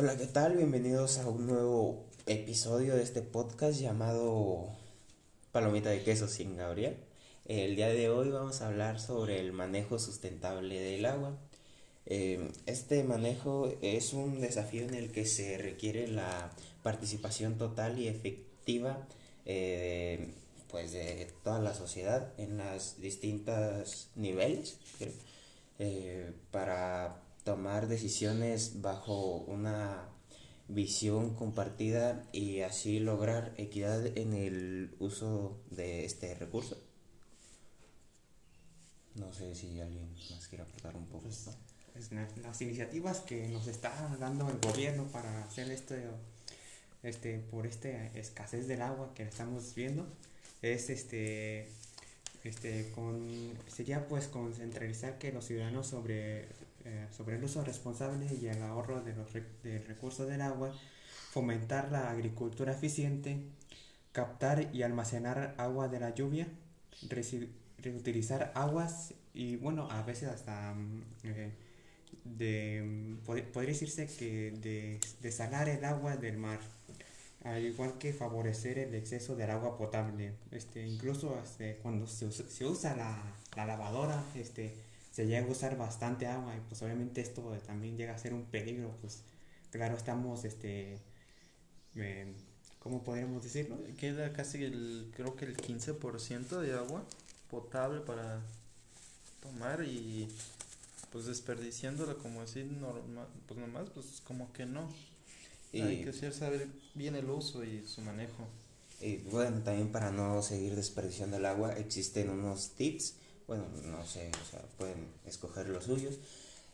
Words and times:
Hola, 0.00 0.16
¿qué 0.16 0.26
tal? 0.26 0.56
Bienvenidos 0.56 1.18
a 1.18 1.28
un 1.28 1.48
nuevo 1.48 2.06
episodio 2.26 2.94
de 2.94 3.02
este 3.02 3.20
podcast 3.20 3.80
llamado 3.80 4.68
Palomita 5.50 5.90
de 5.90 6.04
Queso 6.04 6.28
sin 6.28 6.56
Gabriel. 6.56 6.98
El 7.46 7.74
día 7.74 7.88
de 7.88 8.08
hoy 8.08 8.28
vamos 8.28 8.62
a 8.62 8.68
hablar 8.68 9.00
sobre 9.00 9.40
el 9.40 9.52
manejo 9.52 9.98
sustentable 9.98 10.80
del 10.80 11.04
agua. 11.04 11.36
Eh, 12.06 12.48
este 12.66 13.02
manejo 13.02 13.72
es 13.82 14.12
un 14.12 14.40
desafío 14.40 14.84
en 14.84 14.94
el 14.94 15.10
que 15.10 15.26
se 15.26 15.58
requiere 15.58 16.06
la 16.06 16.52
participación 16.84 17.58
total 17.58 17.98
y 17.98 18.06
efectiva 18.06 19.04
eh, 19.46 20.32
pues 20.70 20.92
de 20.92 21.26
toda 21.42 21.58
la 21.58 21.74
sociedad 21.74 22.32
en 22.38 22.58
las 22.58 23.00
distintas 23.00 24.10
niveles 24.14 24.78
eh, 25.80 26.30
para 26.52 27.20
tomar 27.48 27.88
decisiones 27.88 28.82
bajo 28.82 29.38
una 29.38 30.06
visión 30.68 31.34
compartida 31.34 32.28
y 32.30 32.60
así 32.60 33.00
lograr 33.00 33.54
equidad 33.56 34.18
en 34.18 34.34
el 34.34 34.94
uso 34.98 35.58
de 35.70 36.04
este 36.04 36.34
recurso. 36.34 36.78
No 39.14 39.32
sé 39.32 39.54
si 39.54 39.80
alguien 39.80 40.14
más 40.30 40.46
quiere 40.48 40.64
aportar 40.64 40.94
un 40.94 41.06
poco. 41.06 41.22
Pues, 41.22 41.48
pues, 41.94 42.10
las 42.12 42.60
iniciativas 42.60 43.20
que 43.20 43.48
nos 43.48 43.66
está 43.66 44.14
dando 44.20 44.50
el 44.50 44.58
gobierno 44.58 45.04
para 45.04 45.42
hacer 45.44 45.70
esto 45.70 45.94
este, 47.02 47.38
por 47.38 47.66
esta 47.66 47.88
escasez 48.08 48.68
del 48.68 48.82
agua 48.82 49.14
que 49.14 49.22
estamos 49.22 49.74
viendo 49.74 50.06
es 50.60 50.90
este 50.90 51.70
este 52.44 52.92
con 52.94 53.26
sería 53.74 54.06
pues 54.06 54.28
concentralizar 54.28 55.18
que 55.18 55.32
los 55.32 55.46
ciudadanos 55.46 55.86
sobre 55.86 56.48
eh, 56.84 57.06
sobre 57.10 57.36
el 57.36 57.44
uso 57.44 57.64
responsable 57.64 58.26
y 58.40 58.46
el 58.46 58.62
ahorro 58.62 59.00
de 59.02 59.14
los 59.14 59.32
recursos 59.86 60.28
del 60.28 60.40
agua 60.40 60.72
fomentar 61.30 61.90
la 61.92 62.10
agricultura 62.10 62.72
eficiente 62.72 63.38
captar 64.12 64.74
y 64.74 64.82
almacenar 64.82 65.54
agua 65.58 65.88
de 65.88 66.00
la 66.00 66.14
lluvia 66.14 66.48
reutilizar 67.78 68.52
aguas 68.54 69.14
y 69.34 69.56
bueno 69.56 69.88
a 69.90 70.02
veces 70.02 70.28
hasta 70.30 70.74
mm, 70.74 71.02
eh, 71.24 71.52
de 72.24 73.16
podría 73.24 73.72
decirse 73.72 74.06
que 74.06 74.50
de 74.50 75.00
desalar 75.20 75.68
el 75.68 75.84
agua 75.84 76.16
del 76.16 76.38
mar 76.38 76.60
al 77.44 77.64
igual 77.64 77.98
que 77.98 78.12
favorecer 78.12 78.78
el 78.78 78.94
exceso 78.94 79.36
del 79.36 79.50
agua 79.50 79.76
potable. 79.76 80.32
Este, 80.50 80.86
incluso 80.86 81.40
este, 81.42 81.76
cuando 81.76 82.06
se, 82.06 82.30
se 82.30 82.66
usa 82.66 82.96
la, 82.96 83.22
la, 83.56 83.66
lavadora, 83.66 84.22
este, 84.34 84.74
se 85.18 85.26
llega 85.26 85.44
a 85.44 85.50
usar 85.50 85.76
bastante 85.76 86.28
agua 86.28 86.54
y 86.54 86.60
pues 86.68 86.80
obviamente 86.80 87.20
esto 87.20 87.42
también 87.66 87.96
llega 87.96 88.14
a 88.14 88.18
ser 88.18 88.32
un 88.32 88.44
peligro, 88.44 88.94
pues 89.00 89.24
claro, 89.72 89.96
estamos, 89.96 90.44
este, 90.44 91.00
eh, 91.96 92.32
¿cómo 92.78 93.02
podríamos 93.02 93.42
decirlo? 93.42 93.78
Queda 93.98 94.32
casi 94.32 94.62
el, 94.62 95.10
creo 95.16 95.34
que 95.34 95.46
el 95.46 95.56
15% 95.56 96.60
de 96.60 96.72
agua 96.72 97.02
potable 97.50 98.00
para 98.02 98.42
tomar 99.42 99.82
y 99.82 100.28
pues 101.10 101.24
desperdiciándola 101.24 102.14
como 102.14 102.40
así 102.40 102.62
normal, 102.62 103.26
pues 103.48 103.58
nomás, 103.58 103.90
pues 103.90 104.22
como 104.24 104.52
que 104.52 104.66
no. 104.66 104.88
Y 105.72 105.80
Hay 105.80 106.04
que 106.04 106.12
saber 106.30 106.68
bien 106.94 107.16
el 107.16 107.28
uso 107.28 107.64
y 107.64 107.84
su 107.88 108.02
manejo. 108.02 108.46
Y 109.00 109.16
bueno, 109.16 109.64
también 109.64 109.90
para 109.90 110.12
no 110.12 110.42
seguir 110.42 110.76
desperdiciando 110.76 111.38
el 111.38 111.44
agua, 111.44 111.72
existen 111.72 112.30
unos 112.30 112.70
tips. 112.76 113.14
Bueno, 113.48 113.64
no 113.84 114.04
sé, 114.06 114.30
o 114.30 114.50
sea, 114.50 114.62
pueden 114.76 115.08
escoger 115.26 115.68
los 115.70 115.84
suyos. 115.84 116.18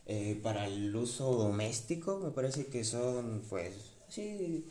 Eh, 0.07 0.39
para 0.43 0.67
el 0.67 0.95
uso 0.95 1.33
doméstico, 1.33 2.19
me 2.19 2.31
parece 2.31 2.67
que 2.67 2.83
son, 2.83 3.43
pues, 3.49 3.73
sí, 4.09 4.65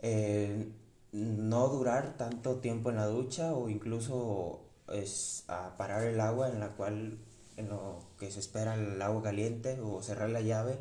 eh, 0.00 0.68
no 1.12 1.68
durar 1.68 2.16
tanto 2.16 2.56
tiempo 2.60 2.90
en 2.90 2.96
la 2.96 3.06
ducha 3.06 3.54
o 3.54 3.68
incluso 3.68 4.60
es 4.88 5.44
a 5.48 5.76
parar 5.76 6.04
el 6.04 6.20
agua 6.20 6.48
en 6.48 6.60
la 6.60 6.70
cual 6.76 7.18
en 7.56 7.68
lo 7.68 8.00
que 8.18 8.30
se 8.30 8.40
espera 8.40 8.74
el 8.74 9.00
agua 9.02 9.22
caliente 9.22 9.80
o 9.80 10.02
cerrar 10.02 10.30
la 10.30 10.40
llave 10.40 10.78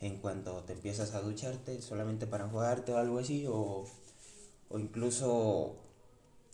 en 0.00 0.18
cuanto 0.18 0.62
te 0.64 0.74
empiezas 0.74 1.14
a 1.14 1.20
ducharte 1.20 1.82
solamente 1.82 2.26
para 2.26 2.48
jugarte 2.48 2.92
o 2.92 2.98
algo 2.98 3.18
así 3.18 3.46
o, 3.48 3.84
o 4.70 4.78
incluso 4.78 5.76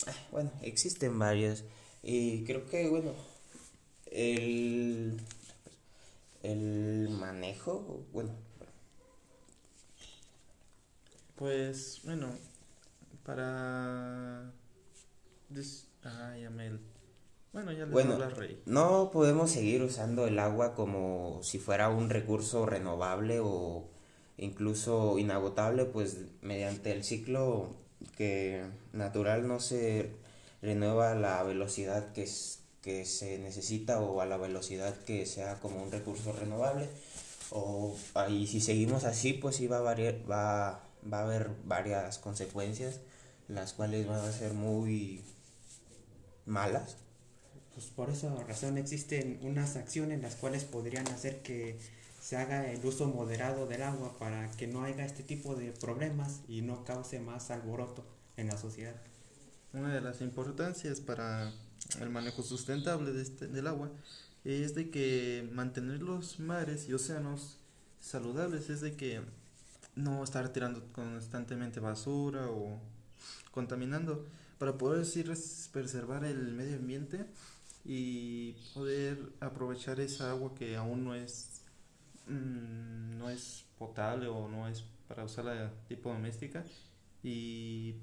eh, 0.06 0.12
bueno 0.32 0.50
existen 0.62 1.18
varios 1.18 1.64
y 2.02 2.44
creo 2.44 2.66
que 2.66 2.88
bueno 2.88 3.12
el 4.12 5.20
el 6.42 7.08
manejo 7.10 8.04
bueno. 8.12 8.32
Pues 11.36 12.00
bueno 12.04 12.28
para 13.24 14.50
Amel 16.46 16.80
bueno, 17.52 17.72
ya 17.72 17.86
bueno, 17.86 18.18
no 18.66 19.10
podemos 19.10 19.50
seguir 19.50 19.82
usando 19.82 20.26
el 20.26 20.38
agua 20.38 20.74
como 20.74 21.40
si 21.42 21.58
fuera 21.58 21.88
un 21.88 22.10
recurso 22.10 22.66
renovable 22.66 23.40
o 23.40 23.88
incluso 24.36 25.18
inagotable, 25.18 25.86
pues 25.86 26.18
mediante 26.42 26.92
el 26.92 27.04
ciclo 27.04 27.70
que 28.16 28.64
natural 28.92 29.48
no 29.48 29.60
se 29.60 30.12
renueva 30.60 31.12
a 31.12 31.14
la 31.14 31.42
velocidad 31.42 32.12
que, 32.12 32.28
que 32.88 33.04
se 33.04 33.38
necesita 33.38 34.00
o 34.00 34.22
a 34.22 34.24
la 34.24 34.38
velocidad 34.38 34.96
que 35.04 35.26
sea 35.26 35.60
como 35.60 35.82
un 35.82 35.92
recurso 35.92 36.32
renovable. 36.32 36.88
O 37.50 37.94
y 38.30 38.46
si 38.46 38.62
seguimos 38.62 39.04
así, 39.04 39.34
pues 39.34 39.60
iba 39.60 39.76
a 39.76 39.82
variar, 39.82 40.14
va, 40.30 40.80
va 41.12 41.18
a 41.18 41.24
haber 41.24 41.50
varias 41.66 42.16
consecuencias, 42.16 43.00
las 43.46 43.74
cuales 43.74 44.06
van 44.06 44.20
a 44.20 44.32
ser 44.32 44.54
muy 44.54 45.20
malas 46.46 46.96
pues 47.74 47.86
por 47.90 48.08
esa 48.08 48.34
razón 48.42 48.78
existen 48.78 49.38
unas 49.42 49.76
acciones 49.76 50.16
en 50.16 50.22
las 50.22 50.34
cuales 50.34 50.64
podrían 50.64 51.06
hacer 51.08 51.42
que 51.42 51.78
se 52.20 52.36
haga 52.36 52.72
el 52.72 52.84
uso 52.84 53.06
moderado 53.06 53.66
del 53.66 53.82
agua 53.82 54.16
para 54.18 54.50
que 54.52 54.66
no 54.66 54.82
haya 54.82 55.04
este 55.04 55.22
tipo 55.22 55.54
de 55.54 55.72
problemas 55.72 56.40
y 56.48 56.62
no 56.62 56.84
cause 56.84 57.20
más 57.20 57.50
alboroto 57.50 58.04
en 58.36 58.48
la 58.48 58.56
sociedad. 58.56 58.96
Una 59.74 59.94
de 59.94 60.00
las 60.00 60.22
importancias 60.22 61.00
para 61.00 61.52
el 62.00 62.10
manejo 62.10 62.42
sustentable 62.42 63.12
de 63.12 63.22
este, 63.22 63.48
del 63.48 63.66
agua 63.66 63.90
es 64.44 64.74
de 64.74 64.90
que 64.90 65.48
mantener 65.52 66.02
los 66.02 66.38
mares 66.38 66.88
y 66.88 66.94
océanos 66.94 67.58
saludables 68.00 68.70
es 68.70 68.80
de 68.80 68.96
que 68.96 69.20
no 69.94 70.22
estar 70.22 70.52
tirando 70.52 70.84
constantemente 70.92 71.80
basura 71.80 72.48
o 72.48 72.80
contaminando 73.50 74.26
para 74.58 74.78
poder 74.78 75.02
así 75.02 75.24
preservar 75.72 76.24
el 76.24 76.52
medio 76.52 76.76
ambiente 76.76 77.26
y 77.84 78.52
poder 78.74 79.18
aprovechar 79.40 80.00
esa 80.00 80.30
agua 80.30 80.54
que 80.54 80.76
aún 80.76 81.04
no 81.04 81.14
es 81.14 81.62
mm, 82.26 83.18
no 83.18 83.30
es 83.30 83.64
potable 83.78 84.28
o 84.28 84.48
no 84.48 84.68
es 84.68 84.84
para 85.08 85.24
usarla 85.24 85.72
tipo 85.88 86.12
doméstica 86.12 86.64
y 87.22 87.94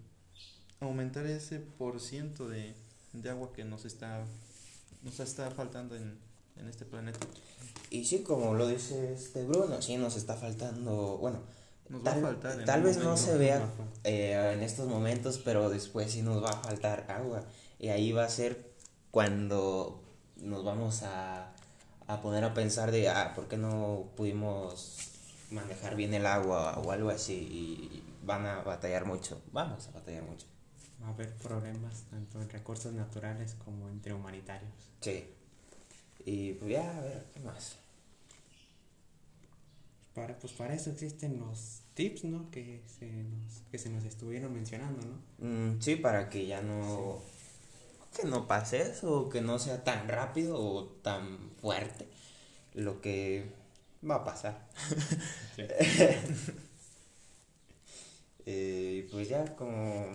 aumentar 0.79 1.25
ese 1.25 1.59
por 1.59 1.99
ciento 1.99 2.47
de, 2.47 2.73
de 3.21 3.29
agua 3.29 3.51
que 3.53 3.63
nos 3.63 3.85
está 3.85 4.23
nos 5.03 5.19
está 5.19 5.51
faltando 5.51 5.95
en, 5.95 6.17
en 6.57 6.67
este 6.67 6.85
planeta 6.85 7.19
y 7.89 8.05
sí 8.05 8.23
como 8.23 8.53
lo 8.53 8.67
dice 8.67 9.13
este 9.13 9.43
Bruno 9.45 9.81
sí 9.81 9.97
nos 9.97 10.15
está 10.15 10.35
faltando 10.35 11.17
bueno 11.17 11.39
nos 11.89 12.03
tal, 12.03 12.23
va 12.23 12.29
a 12.29 12.31
faltar 12.31 12.65
tal 12.65 12.81
vez 12.83 12.97
no 12.97 13.15
se 13.15 13.37
vea 13.37 13.69
eh, 14.03 14.51
en 14.53 14.63
estos 14.63 14.87
momentos 14.87 15.39
pero 15.43 15.69
después 15.69 16.11
sí 16.11 16.21
nos 16.21 16.43
va 16.43 16.49
a 16.49 16.63
faltar 16.63 17.05
agua 17.09 17.43
y 17.79 17.89
ahí 17.89 18.11
va 18.11 18.23
a 18.23 18.29
ser 18.29 18.73
cuando 19.11 20.01
nos 20.37 20.63
vamos 20.63 21.03
a, 21.03 21.53
a 22.07 22.21
poner 22.21 22.43
a 22.43 22.53
pensar 22.53 22.91
de, 22.91 23.09
ah, 23.09 23.33
¿por 23.35 23.47
qué 23.47 23.57
no 23.57 24.09
pudimos 24.15 24.97
manejar 25.51 25.95
bien 25.95 26.13
el 26.13 26.25
agua 26.25 26.79
o 26.79 26.91
algo 26.91 27.09
así? 27.09 27.33
Y 27.33 28.03
van 28.23 28.45
a 28.45 28.61
batallar 28.63 29.05
mucho, 29.05 29.41
vamos 29.51 29.87
a 29.87 29.91
batallar 29.91 30.23
mucho. 30.23 30.47
Va 31.01 31.07
a 31.07 31.09
haber 31.11 31.33
problemas 31.35 32.03
tanto 32.09 32.41
en 32.41 32.49
recursos 32.49 32.93
naturales 32.93 33.55
como 33.63 33.89
entre 33.89 34.13
humanitarios. 34.13 34.71
Sí. 35.01 35.25
Y 36.25 36.53
pues 36.53 36.71
ya, 36.71 36.97
a 36.97 37.01
ver, 37.01 37.25
¿qué 37.33 37.39
más? 37.41 37.77
Para, 40.13 40.37
pues 40.39 40.53
para 40.53 40.73
eso 40.73 40.89
existen 40.89 41.39
los 41.39 41.81
tips, 41.93 42.23
¿no? 42.23 42.49
Que 42.49 42.81
se 42.87 43.05
nos, 43.23 43.61
que 43.69 43.77
se 43.77 43.89
nos 43.89 44.05
estuvieron 44.05 44.53
mencionando, 44.53 45.01
¿no? 45.05 45.45
Mm, 45.45 45.81
sí, 45.81 45.97
para 45.97 46.29
que 46.29 46.47
ya 46.47 46.61
no 46.61 47.21
que 48.15 48.25
no 48.25 48.47
pase 48.47 48.81
eso, 48.81 49.29
que 49.29 49.41
no 49.41 49.59
sea 49.59 49.83
tan 49.83 50.07
rápido 50.07 50.57
o 50.57 50.85
tan 50.85 51.51
fuerte 51.61 52.07
lo 52.73 53.01
que 53.01 53.51
va 54.07 54.15
a 54.15 54.23
pasar. 54.23 54.67
eh, 58.45 59.07
pues 59.11 59.29
ya 59.29 59.55
como 59.55 60.07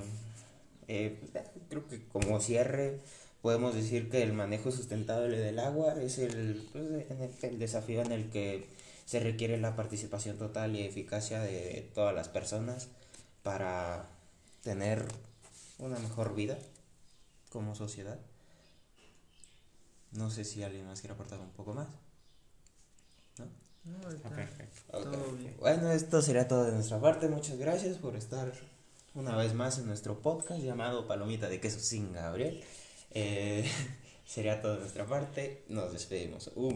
eh, 0.93 1.21
creo 1.69 1.87
que 1.87 2.05
como 2.09 2.41
cierre 2.41 2.99
podemos 3.43 3.77
decir 3.77 4.11
que 4.11 4.25
el 4.25 4.33
manejo 4.33 4.73
sustentable 4.73 5.39
del 5.39 5.61
agua 5.61 5.95
es 6.03 6.19
el, 6.19 6.69
pues, 6.73 7.45
el 7.45 7.59
desafío 7.61 8.03
en 8.03 8.11
el 8.11 8.29
que 8.29 8.67
se 9.07 9.21
requiere 9.21 9.57
la 9.57 9.77
participación 9.77 10.37
total 10.37 10.75
y 10.75 10.83
eficacia 10.83 11.39
de 11.41 11.89
todas 11.95 12.13
las 12.13 12.29
personas 12.29 12.89
para 13.45 14.09
tener 14.63 15.07
una 15.79 15.99
mejor 16.01 16.35
vida 16.35 16.59
como 17.51 17.77
sociedad. 17.77 18.19
No 20.11 20.29
sé 20.29 20.45
si 20.45 20.65
alguien 20.65 20.87
más 20.87 21.01
quiere 21.01 21.15
aportar 21.15 21.39
un 21.39 21.51
poco 21.51 21.73
más. 21.73 21.89
¿No? 23.39 23.47
No, 23.85 24.11
Está. 24.11 24.31
Todo 24.91 25.37
bien. 25.39 25.57
Bueno, 25.61 25.93
esto 25.93 26.21
sería 26.21 26.49
todo 26.49 26.65
de 26.65 26.73
nuestra 26.73 27.01
parte. 27.01 27.29
Muchas 27.29 27.59
gracias 27.59 27.97
por 27.97 28.17
estar 28.17 28.53
una 29.15 29.37
vez 29.37 29.55
más 29.55 29.79
en 29.79 29.87
nuestro 29.87 30.21
podcast 30.21 30.61
llamado 30.61 31.07
Palomita 31.07 31.49
de 31.49 31.61
Queso 31.61 31.81
sin 31.81 32.13
Gabriel. 32.13 32.63
Eh, 33.11 33.69
sería 34.25 34.61
todo 34.61 34.75
de 34.75 34.81
nuestra 34.81 35.07
parte. 35.07 35.65
Nos 35.69 35.93
despedimos. 35.93 36.51
Un 36.55 36.67